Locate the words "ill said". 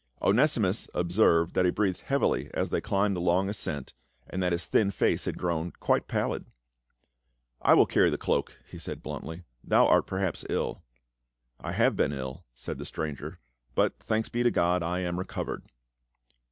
12.13-12.79